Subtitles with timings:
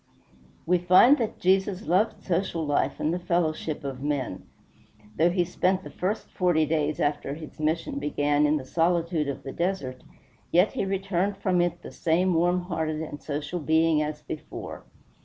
[0.65, 4.47] We find that Jesus loved social life and the fellowship of men.
[5.15, 9.43] Though he spent the first forty days after his mission began in the solitude of
[9.43, 10.03] the desert,
[10.51, 14.85] yet he returned from it the same warm hearted and social being as before.